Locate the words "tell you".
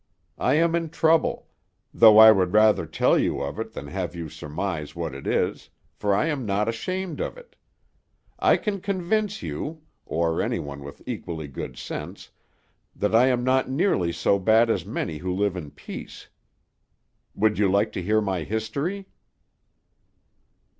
2.87-3.39